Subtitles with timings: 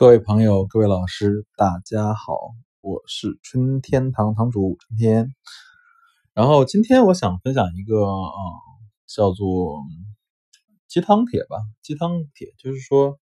[0.00, 5.30] 各位朋友，各位老师，大家好，我是春天堂堂主春天。
[6.32, 8.32] 然后今天我想分享一个啊，
[9.06, 9.82] 叫做
[10.88, 11.58] 鸡汤帖吧。
[11.82, 13.20] 鸡汤帖就是说，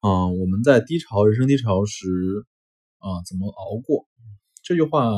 [0.00, 2.08] 嗯，我们在低潮、人生低潮时
[2.98, 4.08] 啊，怎么熬过？
[4.64, 5.12] 这句话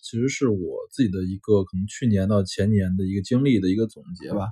[0.00, 0.58] 其实是我
[0.92, 4.46] 自己的一个可能去年到前年的一个经历的一个总结吧。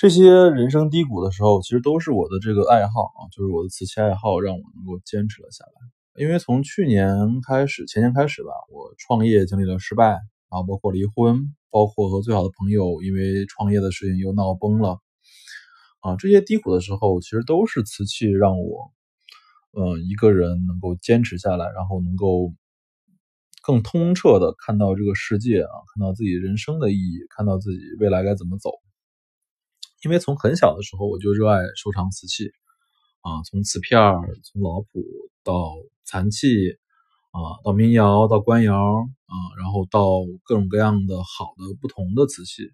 [0.00, 5.72] 这些人生低谷的时候，其实都是我的这个爱好啊，就是我的瓷器爱好，让我能够坚持了下来。
[6.14, 10.12] 因为从去年开始，前年开始吧，我创业经历了失败，
[10.48, 15.00] 然后包括离婚，包括和最好的朋友因为创业的事情又闹崩了
[16.00, 16.16] 啊。
[16.16, 18.92] 这些低谷的时候，其实都是瓷器让我，
[19.78, 22.54] 嗯，一个人能够坚持下来，然后能够
[23.62, 28.70] 更通彻的看到这个世界啊，看到自己人生的意义，看到自己未来该怎么走。
[30.02, 32.50] 因为从很小的时候我就热爱收藏瓷器，
[33.20, 35.04] 啊，从瓷片儿，从老谱
[35.44, 36.48] 到残器，
[37.32, 40.02] 啊，到民窑，到官窑，啊，然后到
[40.44, 42.70] 各种各样的好的不同的瓷器，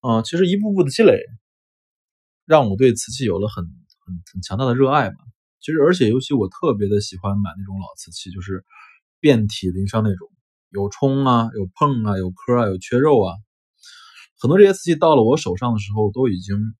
[0.00, 1.20] 啊，其实一步步的积累，
[2.44, 5.16] 让我对瓷器有了很很很强大的热爱吧。
[5.58, 8.64] 其实，而且尤其我特别的喜欢买那种老瓷器，就是
[9.20, 10.30] 遍体鳞伤那种，
[10.70, 13.34] 有冲啊，有碰啊，有磕啊，有缺肉啊。
[14.38, 16.74] 很多这些瓷器到了我手上的时候，都已经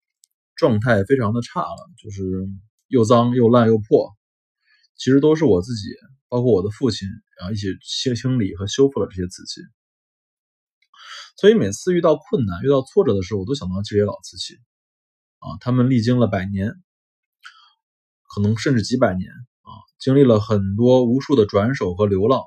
[0.54, 2.22] 状态非常的差了，就是
[2.88, 4.14] 又脏又烂又破。
[4.96, 5.88] 其实都是我自己，
[6.28, 7.06] 包括我的父亲，
[7.38, 9.60] 然后一起清清理和修复了这些瓷器。
[11.38, 14.54] 所以每次遇到困难、遇到挫折的时候，我都想到这些老瓷器
[15.38, 16.72] 啊，他们历经了百年，
[18.34, 22.40] 可能甚至几百年啊，经历了很多无数的转手和流浪，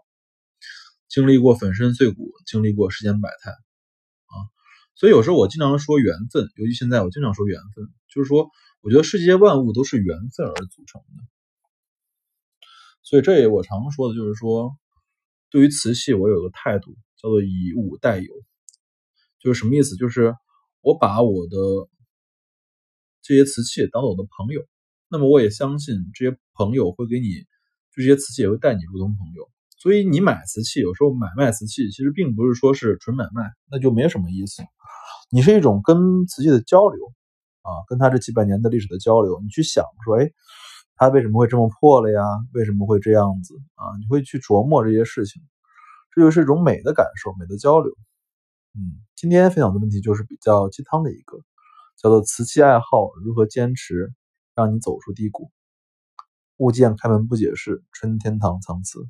[1.08, 3.52] 经历过粉身碎骨，经历过世间百态。
[5.00, 8.50] 所以有时候我经常说缘分，尤其现在我经常说缘分，就是说
[8.82, 11.24] 我觉得世界万物都是缘分而组成的。
[13.02, 14.76] 所以这也我常说的就是说，
[15.50, 18.28] 对于瓷器我有个态度叫做以物代友，
[19.40, 19.96] 就是什么意思？
[19.96, 20.36] 就是
[20.82, 21.56] 我把我的
[23.22, 24.68] 这些瓷器当做我的朋友，
[25.08, 27.30] 那么我也相信这些朋友会给你，
[27.96, 29.50] 就这些瓷器也会带你如同朋友。
[29.78, 34.62] 所以你买瓷器，有时候买卖瓷器其实并不是说是纯买卖，那就没什么意思。
[35.32, 37.14] 你是一种跟瓷器的交流
[37.62, 39.40] 啊，跟他这几百年的历史的交流。
[39.44, 40.32] 你去想说，哎，
[40.96, 42.22] 它为什么会这么破了呀？
[42.54, 43.94] 为什么会这样子啊？
[44.00, 45.42] 你会去琢磨这些事情，
[46.16, 47.94] 这就是一种美的感受，美的交流。
[48.74, 51.38] 嗯，今天分享的问题就是比较鸡汤的一个，
[52.02, 54.14] 叫做瓷器爱好如何坚持
[54.56, 55.52] 让你走出低谷。
[56.58, 59.08] 物件开门不解释，春天堂藏瓷。